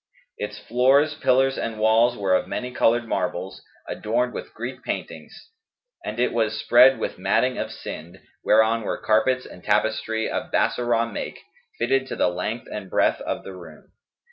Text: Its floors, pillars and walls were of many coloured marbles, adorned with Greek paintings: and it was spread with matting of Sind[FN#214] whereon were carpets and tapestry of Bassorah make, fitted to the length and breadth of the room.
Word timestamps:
Its 0.39 0.57
floors, 0.57 1.13
pillars 1.13 1.59
and 1.59 1.77
walls 1.77 2.17
were 2.17 2.33
of 2.33 2.47
many 2.47 2.71
coloured 2.71 3.07
marbles, 3.07 3.61
adorned 3.87 4.33
with 4.33 4.51
Greek 4.51 4.83
paintings: 4.83 5.51
and 6.03 6.19
it 6.19 6.33
was 6.33 6.59
spread 6.59 6.97
with 6.97 7.19
matting 7.19 7.59
of 7.59 7.67
Sind[FN#214] 7.67 8.19
whereon 8.43 8.81
were 8.81 8.97
carpets 8.97 9.45
and 9.45 9.63
tapestry 9.63 10.27
of 10.27 10.51
Bassorah 10.51 11.13
make, 11.13 11.41
fitted 11.77 12.07
to 12.07 12.15
the 12.15 12.29
length 12.29 12.65
and 12.73 12.89
breadth 12.89 13.21
of 13.21 13.43
the 13.43 13.53
room. 13.55 13.91